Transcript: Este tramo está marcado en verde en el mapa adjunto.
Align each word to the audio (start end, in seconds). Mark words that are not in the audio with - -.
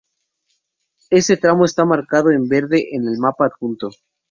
Este 1.11 1.37
tramo 1.37 1.63
está 1.63 1.85
marcado 1.85 2.31
en 2.31 2.47
verde 2.47 2.87
en 2.95 3.07
el 3.07 3.19
mapa 3.19 3.45
adjunto. 3.45 3.89